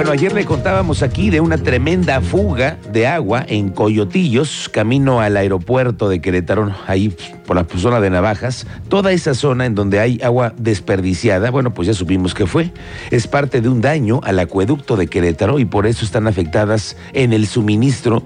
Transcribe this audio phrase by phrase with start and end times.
[0.00, 5.36] Bueno, ayer le contábamos aquí de una tremenda fuga de agua en Coyotillos, camino al
[5.36, 7.14] aeropuerto de Querétaro, ahí
[7.44, 8.66] por la zona de Navajas.
[8.88, 12.72] Toda esa zona en donde hay agua desperdiciada, bueno, pues ya supimos que fue.
[13.10, 17.34] Es parte de un daño al acueducto de Querétaro y por eso están afectadas en
[17.34, 18.22] el suministro,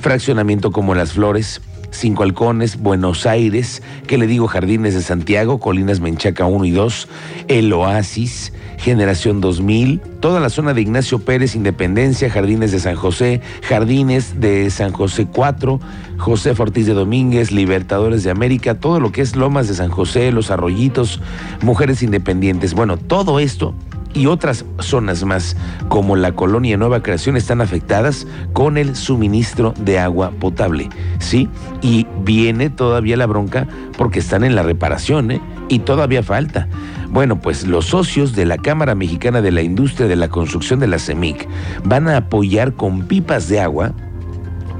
[0.00, 1.60] fraccionamiento como Las Flores,
[1.94, 7.08] Cinco Halcones, Buenos Aires, que le digo Jardines de Santiago, Colinas Menchaca 1 y 2,
[7.48, 13.40] El Oasis, Generación 2000, toda la zona de Ignacio Pérez, Independencia, Jardines de San José,
[13.62, 15.80] Jardines de San José 4,
[16.18, 20.32] José Ortiz de Domínguez, Libertadores de América, todo lo que es Lomas de San José,
[20.32, 21.20] Los Arroyitos,
[21.62, 22.74] Mujeres Independientes.
[22.74, 23.74] Bueno, todo esto
[24.14, 25.56] y otras zonas más,
[25.88, 30.88] como la colonia Nueva Creación, están afectadas con el suministro de agua potable.
[31.18, 31.48] ¿Sí?
[31.82, 33.66] Y viene todavía la bronca
[33.98, 35.40] porque están en la reparación, ¿eh?
[35.68, 36.68] Y todavía falta.
[37.10, 40.86] Bueno, pues los socios de la Cámara Mexicana de la Industria de la Construcción de
[40.86, 41.48] la CEMIC
[41.84, 43.92] van a apoyar con pipas de agua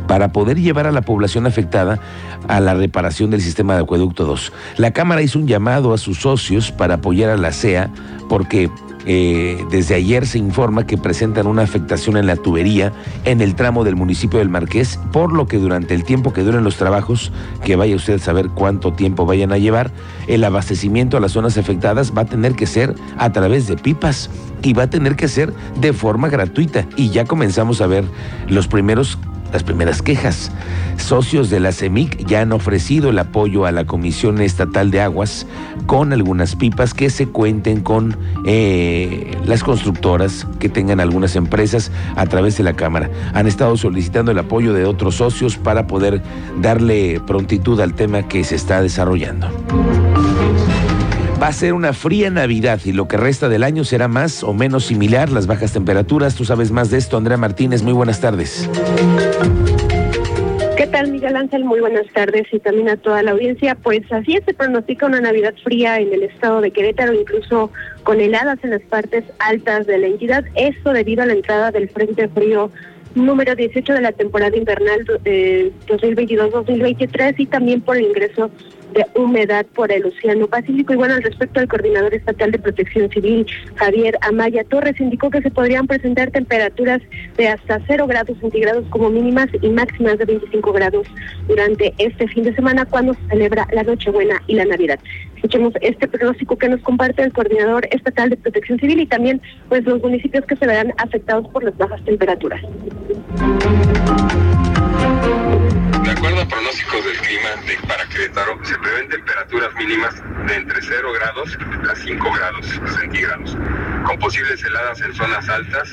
[0.07, 2.01] para poder llevar a la población afectada
[2.49, 4.53] a la reparación del sistema de acueducto 2.
[4.77, 7.91] La Cámara hizo un llamado a sus socios para apoyar a la CEA
[8.29, 8.71] porque
[9.07, 12.93] eh, desde ayer se informa que presentan una afectación en la tubería
[13.25, 16.65] en el tramo del municipio del Marqués, por lo que durante el tiempo que duren
[16.65, 17.33] los trabajos,
[17.65, 19.91] que vaya usted a saber cuánto tiempo vayan a llevar,
[20.27, 24.31] el abastecimiento a las zonas afectadas va a tener que ser a través de pipas
[24.63, 26.87] y va a tener que ser de forma gratuita.
[26.97, 28.05] Y ya comenzamos a ver
[28.49, 29.19] los primeros
[29.55, 30.51] las primeras quejas.
[30.97, 35.47] Socios de la CEMIC ya han ofrecido el apoyo a la Comisión Estatal de Aguas
[35.87, 42.27] con algunas pipas que se cuenten con eh, las constructoras, que tengan algunas empresas a
[42.27, 43.09] través de la Cámara.
[43.33, 46.21] Han estado solicitando el apoyo de otros socios para poder
[46.61, 49.49] darle prontitud al tema que se está desarrollando.
[51.45, 54.55] Va a ser una fría Navidad y lo que resta del año será más o
[54.55, 56.37] menos similar, las bajas temperaturas.
[56.37, 57.83] Tú sabes más de esto, Andrea Martínez.
[57.83, 58.67] Muy buenas tardes.
[60.79, 61.67] ¿Qué tal, Miguel Ángel?
[61.67, 63.75] Muy buenas tardes y también a toda la audiencia.
[63.75, 67.71] Pues así se pronostica una Navidad fría en el estado de Querétaro, incluso
[68.05, 70.47] con heladas en las partes altas de la entidad.
[70.55, 72.71] Esto debido a la entrada del Frente Frío
[73.15, 78.51] número 18 de la temporada invernal 2022-2023 eh, y también por el ingreso
[78.93, 80.93] de humedad por el Océano Pacífico.
[80.93, 83.47] Y bueno, al respecto, el coordinador estatal de protección civil,
[83.77, 87.01] Javier Amaya Torres, indicó que se podrían presentar temperaturas
[87.37, 91.07] de hasta 0 grados centígrados como mínimas y máximas de 25 grados
[91.49, 94.99] durante este fin de semana cuando se celebra la Nochebuena y la Navidad.
[95.37, 99.85] Escuchemos este pronóstico que nos comparte el coordinador estatal de protección civil y también pues
[99.85, 102.63] los municipios que se verán afectados por las bajas temperaturas.
[106.25, 110.15] Acuerdo a pronósticos del clima de, para Querétaro, se prevén temperaturas mínimas
[110.47, 111.59] de entre 0 grados
[111.91, 113.55] a 5 grados centígrados,
[114.07, 115.87] con posibles heladas en zonas altas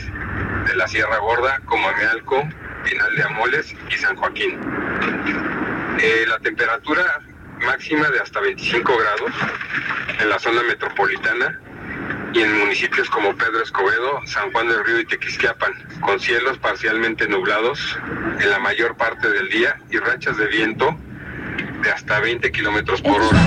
[0.67, 2.47] de la Sierra Gorda, como Amealco,
[2.85, 4.57] Pinal de Amoles y San Joaquín.
[5.99, 7.03] Eh, la temperatura
[7.65, 9.31] máxima de hasta 25 grados
[10.17, 11.60] en la zona metropolitana
[12.33, 17.27] y en municipios como Pedro Escobedo, San Juan del Río y Tequisquiapan, con cielos parcialmente
[17.27, 17.97] nublados
[18.39, 20.95] en la mayor parte del día y rachas de viento
[21.83, 23.39] de hasta 20 kilómetros por hora.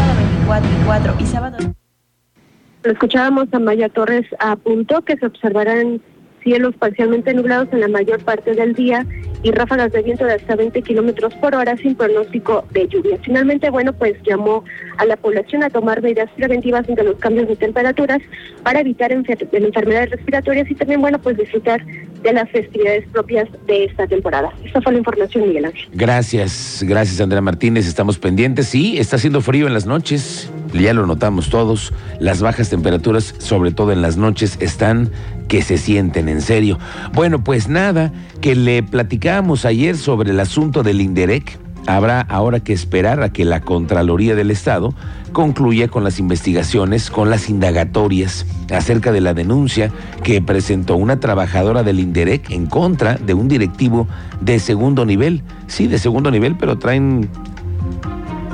[2.82, 6.02] Escuchábamos a Maya Torres apuntó que se observarán
[6.44, 9.04] cielos parcialmente nublados en la mayor parte del día
[9.42, 13.18] y ráfagas de viento de hasta 20 kilómetros por hora sin pronóstico de lluvia.
[13.22, 14.64] Finalmente, bueno, pues llamó
[14.98, 18.20] a la población a tomar medidas preventivas ante los cambios de temperaturas
[18.62, 24.06] para evitar enfermedades respiratorias y también, bueno, pues disfrutar de las festividades propias de esta
[24.06, 24.50] temporada.
[24.64, 25.88] Esta fue la información, Miguel Ángel.
[25.92, 27.86] Gracias, gracias, Andrea Martínez.
[27.86, 28.68] Estamos pendientes.
[28.68, 30.50] Sí, está haciendo frío en las noches
[30.82, 35.10] ya lo notamos todos, las bajas temperaturas, sobre todo en las noches, están
[35.48, 36.78] que se sienten en serio.
[37.12, 41.58] Bueno, pues nada, que le platicábamos ayer sobre el asunto del INDEREC.
[41.86, 44.94] Habrá ahora que esperar a que la Contraloría del Estado
[45.32, 49.90] concluya con las investigaciones, con las indagatorias acerca de la denuncia
[50.22, 54.08] que presentó una trabajadora del INDEREC en contra de un directivo
[54.40, 55.42] de segundo nivel.
[55.66, 57.28] Sí, de segundo nivel, pero traen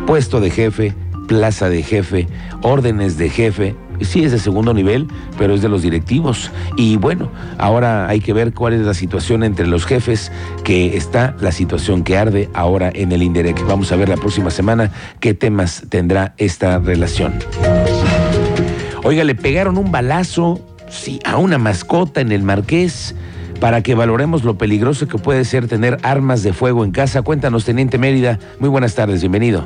[0.08, 0.94] puesto de jefe,
[1.28, 2.26] plaza de jefe,
[2.62, 3.76] órdenes de jefe.
[4.00, 5.08] Sí es de segundo nivel,
[5.38, 6.50] pero es de los directivos.
[6.76, 10.32] Y bueno, ahora hay que ver cuál es la situación entre los jefes,
[10.64, 13.66] que está la situación que arde ahora en el INDEREC.
[13.66, 17.34] Vamos a ver la próxima semana qué temas tendrá esta relación.
[19.02, 20.60] Oiga, le pegaron un balazo,
[21.24, 23.14] a una mascota en el Marqués.
[23.60, 27.20] para que valoremos lo peligroso que puede ser tener armas de fuego en casa.
[27.22, 28.38] Cuéntanos, Teniente Mérida.
[28.58, 29.64] Muy buenas tardes, bienvenido.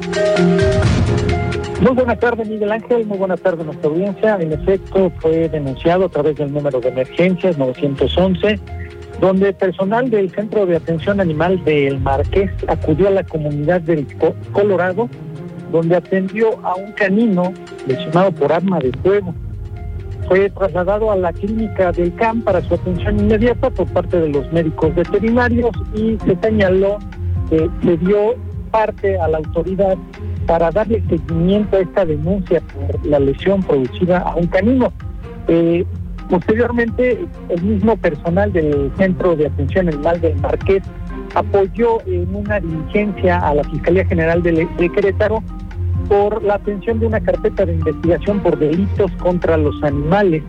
[1.81, 3.05] Muy buenas tardes, Miguel Ángel.
[3.07, 4.37] Muy buenas tardes, nuestra audiencia.
[4.41, 8.61] En efecto, fue denunciado a través del número de emergencias 911,
[9.21, 14.07] donde personal del Centro de Atención Animal del Marqués acudió a la comunidad del
[14.53, 15.09] Colorado,
[15.73, 17.53] donde atendió a un canino
[17.87, 19.35] lesionado por arma de fuego.
[20.29, 24.51] Fue trasladado a la clínica del CAM para su atención inmediata por parte de los
[24.53, 26.99] médicos veterinarios y se señaló
[27.51, 28.35] que se dio
[28.71, 29.97] parte a la autoridad
[30.47, 34.93] para darle seguimiento a esta denuncia por la lesión producida a un canino.
[35.49, 35.85] Eh,
[36.29, 40.83] posteriormente, el mismo personal del Centro de Atención Animal del Marqués
[41.35, 45.43] apoyó en una diligencia a la Fiscalía General de, de Querétaro
[46.09, 50.43] por la atención de una carpeta de investigación por delitos contra los animales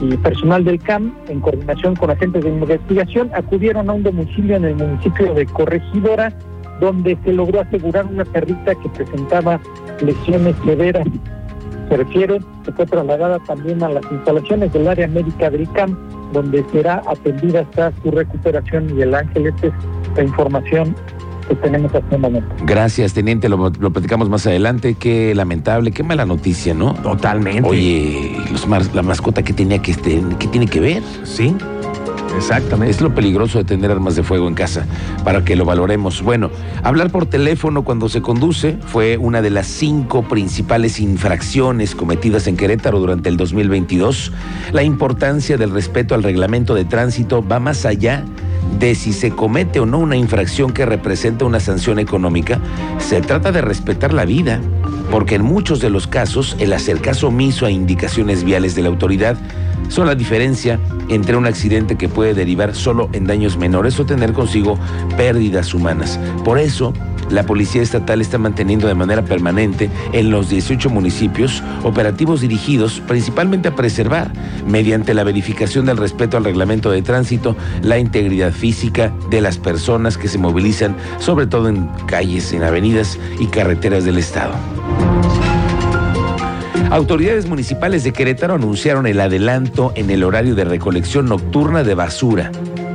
[0.00, 4.64] y personal del CAM, en coordinación con agentes de investigación, acudieron a un domicilio en
[4.64, 6.32] el municipio de Corregidora
[6.80, 9.60] donde se logró asegurar una perrita que presentaba
[10.00, 11.06] lesiones severas.
[11.88, 15.96] Se refiere que fue trasladada también a las instalaciones del área médica del CAM,
[16.32, 18.98] donde será atendida hasta su recuperación.
[18.98, 19.72] Y el Ángel, esta es
[20.16, 20.94] la información
[21.48, 22.48] que tenemos hasta el momento.
[22.64, 23.48] Gracias, teniente.
[23.48, 24.94] Lo, platicamos más adelante.
[24.94, 26.94] Qué lamentable, qué mala noticia, ¿no?
[26.94, 27.68] Totalmente.
[27.68, 28.36] Oye,
[28.94, 31.02] la mascota que tenía que, este, que tiene que ver.
[31.24, 31.54] Sí.
[32.36, 32.90] Exactamente.
[32.90, 34.86] Es lo peligroso de tener armas de fuego en casa,
[35.24, 36.22] para que lo valoremos.
[36.22, 36.50] Bueno,
[36.82, 42.56] hablar por teléfono cuando se conduce fue una de las cinco principales infracciones cometidas en
[42.56, 44.32] Querétaro durante el 2022.
[44.72, 48.24] La importancia del respeto al reglamento de tránsito va más allá
[48.78, 52.60] de si se comete o no una infracción que representa una sanción económica.
[52.98, 54.60] Se trata de respetar la vida,
[55.10, 58.88] porque en muchos de los casos el hacer caso omiso a indicaciones viales de la
[58.88, 59.36] autoridad
[59.88, 60.78] son la diferencia
[61.08, 64.78] entre un accidente que puede derivar solo en daños menores o tener consigo
[65.16, 66.18] pérdidas humanas.
[66.44, 66.92] Por eso,
[67.30, 73.68] la Policía Estatal está manteniendo de manera permanente en los 18 municipios operativos dirigidos principalmente
[73.68, 74.32] a preservar,
[74.66, 80.18] mediante la verificación del respeto al reglamento de tránsito, la integridad física de las personas
[80.18, 84.54] que se movilizan, sobre todo en calles, en avenidas y carreteras del Estado.
[86.94, 92.52] Autoridades municipales de Querétaro anunciaron el adelanto en el horario de recolección nocturna de basura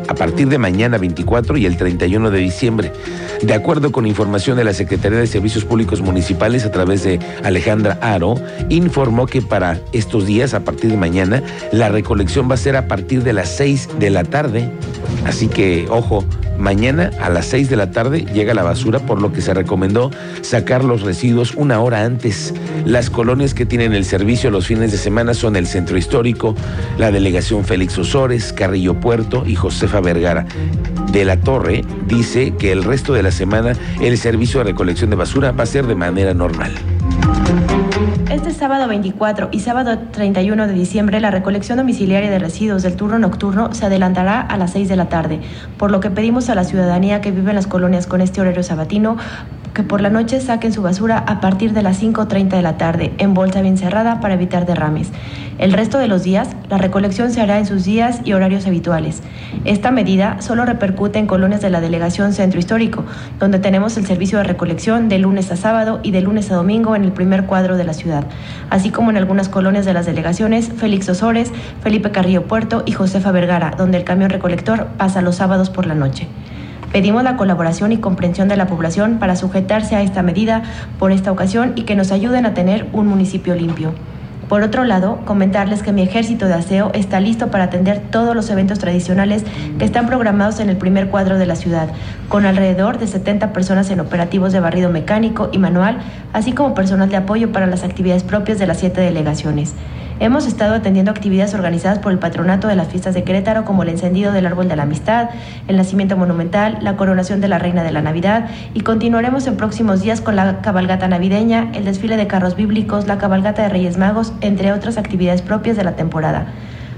[0.07, 2.94] a partir de mañana 24 y el 31 de diciembre.
[3.42, 8.00] De acuerdo con información de la Secretaría de Servicios Públicos Municipales a través de Alejandra
[8.01, 8.36] Aro,
[8.69, 11.44] informó que para estos días, a partir de mañana,
[11.74, 14.72] la recolección va a ser a partir de las 6 de la tarde.
[15.25, 16.24] Así que, ojo,
[16.60, 20.12] Mañana a las 6 de la tarde llega la basura, por lo que se recomendó
[20.42, 22.54] sacar los residuos una hora antes.
[22.86, 26.56] Las colonias que tienen el servicio los fines de semana son el Centro Histórico,
[26.98, 30.46] la Delegación Félix Osores, Carrillo Puerto y Josefa Vergara.
[31.14, 35.16] De la Torre dice que el resto de la semana el servicio de recolección de
[35.16, 36.74] basura va a ser de manera normal.
[38.60, 43.74] Sábado 24 y sábado 31 de diciembre la recolección domiciliaria de residuos del turno nocturno
[43.74, 45.40] se adelantará a las 6 de la tarde,
[45.78, 48.62] por lo que pedimos a la ciudadanía que vive en las colonias con este horario
[48.62, 49.16] sabatino
[49.74, 53.13] que por la noche saquen su basura a partir de las 5.30 de la tarde
[53.18, 55.12] en bolsa bien cerrada para evitar derrames.
[55.57, 59.21] El resto de los días, la recolección se hará en sus días y horarios habituales.
[59.66, 63.03] Esta medida solo repercute en colonias de la Delegación Centro Histórico,
[63.39, 66.96] donde tenemos el servicio de recolección de lunes a sábado y de lunes a domingo
[66.96, 68.25] en el primer cuadro de la ciudad,
[68.70, 71.51] así como en algunas colonias de las delegaciones Félix Osores,
[71.84, 75.96] Felipe Carrillo Puerto y Josefa Vergara, donde el camión recolector pasa los sábados por la
[75.96, 76.27] noche.
[76.91, 80.63] Pedimos la colaboración y comprensión de la población para sujetarse a esta medida
[80.98, 83.93] por esta ocasión y que nos ayuden a tener un municipio limpio.
[84.50, 88.50] Por otro lado, comentarles que mi ejército de aseo está listo para atender todos los
[88.50, 89.43] eventos tradicionales
[89.77, 91.89] que están programados en el primer cuadro de la ciudad,
[92.27, 96.00] con alrededor de 70 personas en operativos de barrido mecánico y manual,
[96.34, 99.75] así como personal de apoyo para las actividades propias de las siete delegaciones.
[100.22, 103.90] Hemos estado atendiendo actividades organizadas por el patronato de las fiestas de Querétaro, como el
[103.90, 105.30] encendido del árbol de la amistad,
[105.70, 110.02] el nacimiento monumental, la coronación de la reina de la Navidad y continuaremos en próximos
[110.02, 114.34] días con la cabalgata navideña, el desfile de carros bíblicos, la cabalgata de Reyes Magos,
[114.42, 116.48] entre otras actividades propias de la temporada.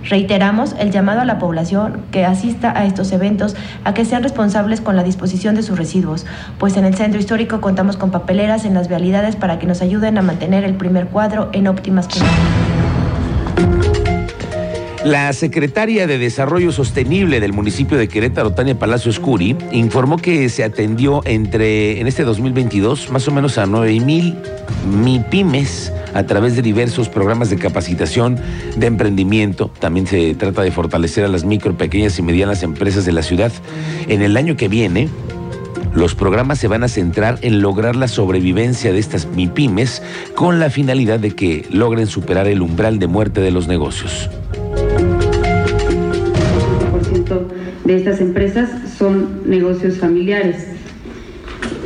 [0.10, 4.82] Reiteramos el llamado a la población que asista a estos eventos a que sean responsables
[4.82, 6.26] con la disposición de sus residuos,
[6.58, 10.18] pues en el centro histórico contamos con papeleras en las vialidades para que nos ayuden
[10.18, 12.51] a mantener el primer cuadro en óptimas condiciones.
[15.04, 20.64] La secretaria de Desarrollo Sostenible del municipio de Querétaro, Tania Palacio Escuri, informó que se
[20.64, 24.38] atendió entre en este 2022 más o menos a 9 mil
[25.04, 28.40] MIPIMES a través de diversos programas de capacitación
[28.76, 29.72] de emprendimiento.
[29.80, 33.52] También se trata de fortalecer a las micro, pequeñas y medianas empresas de la ciudad.
[34.08, 35.10] En el año que viene,
[35.94, 40.02] los programas se van a centrar en lograr la sobrevivencia de estas MIPIMES
[40.36, 44.30] con la finalidad de que logren superar el umbral de muerte de los negocios.
[47.86, 50.68] de estas empresas son negocios familiares.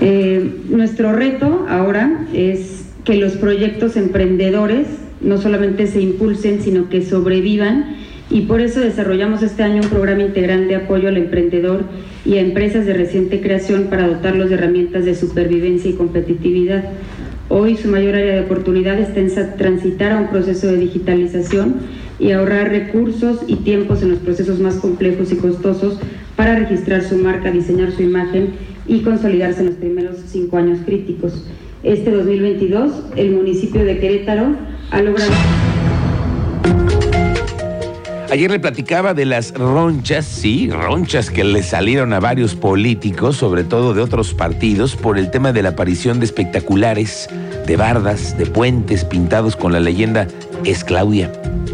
[0.01, 4.87] Eh, nuestro reto ahora es que los proyectos emprendedores
[5.21, 7.95] no solamente se impulsen, sino que sobrevivan
[8.29, 11.83] y por eso desarrollamos este año un programa integral de apoyo al emprendedor
[12.25, 16.85] y a empresas de reciente creación para dotarlos de herramientas de supervivencia y competitividad.
[17.49, 21.75] Hoy su mayor área de oportunidad está en transitar a un proceso de digitalización
[22.17, 25.99] y ahorrar recursos y tiempos en los procesos más complejos y costosos
[26.35, 28.53] para registrar su marca, diseñar su imagen
[28.87, 31.45] y consolidarse en los primeros cinco años críticos.
[31.83, 34.55] Este 2022, el municipio de Querétaro
[34.89, 35.31] ha logrado...
[38.31, 43.63] Ayer le platicaba de las ronchas, sí, ronchas que le salieron a varios políticos, sobre
[43.63, 47.29] todo de otros partidos, por el tema de la aparición de espectaculares,
[47.67, 50.27] de bardas, de puentes pintados con la leyenda
[50.63, 51.31] Es Claudia.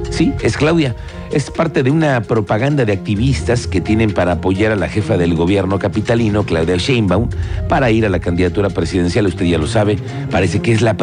[0.10, 0.94] Sí, es Claudia.
[1.32, 5.34] Es parte de una propaganda de activistas que tienen para apoyar a la jefa del
[5.34, 7.30] gobierno capitalino, Claudia Sheinbaum,
[7.70, 9.28] para ir a la candidatura presidencial.
[9.28, 9.98] Usted ya lo sabe,
[10.30, 10.98] parece que es la,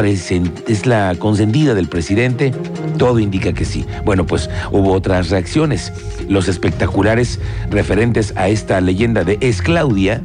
[0.67, 2.53] es la consentida del presidente.
[2.99, 3.87] Todo indica que sí.
[4.05, 5.91] Bueno, pues hubo otras reacciones.
[6.27, 7.39] Los espectaculares
[7.71, 10.21] referentes a esta leyenda de Es Claudia,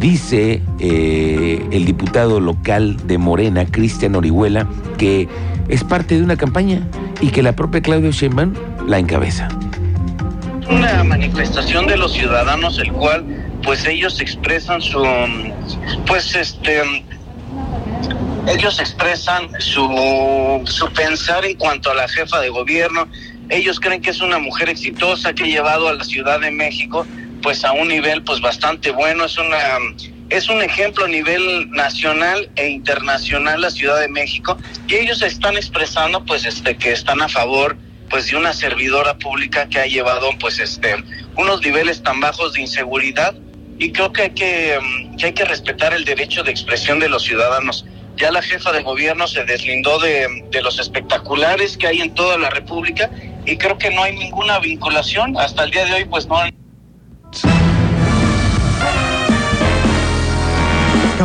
[0.00, 5.28] dice eh, el diputado local de Morena, Cristian Orihuela, que
[5.68, 6.80] es parte de una campaña
[7.20, 8.54] y que la propia Claudia Sheinbaum
[8.86, 9.48] la encabeza.
[10.68, 13.24] Una manifestación de los ciudadanos, el cual
[13.62, 15.02] pues ellos expresan su,
[16.06, 16.82] pues este,
[18.46, 23.08] ellos expresan su, su pensar en cuanto a la jefa de gobierno.
[23.48, 27.06] Ellos creen que es una mujer exitosa que ha llevado a la Ciudad de México
[27.42, 29.26] pues a un nivel pues bastante bueno.
[29.26, 29.58] Es una
[30.30, 34.56] es un ejemplo a nivel nacional e internacional la Ciudad de México
[34.88, 37.76] y ellos están expresando pues este que están a favor
[38.10, 40.96] pues de una servidora pública que ha llevado pues este
[41.36, 43.34] unos niveles tan bajos de inseguridad
[43.78, 47.08] y creo que hay que, mm, que hay que respetar el derecho de expresión de
[47.08, 47.84] los ciudadanos.
[48.16, 52.38] Ya la jefa de gobierno se deslindó de, de los espectaculares que hay en toda
[52.38, 53.10] la República
[53.44, 55.36] y creo que no hay ninguna vinculación.
[55.36, 56.54] Hasta el día de hoy pues no hay